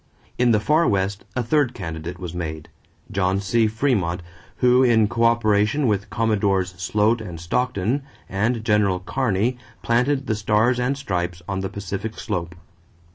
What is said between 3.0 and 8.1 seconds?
John C. Frémont, who, in coöperation with Commodores Sloat and Stockton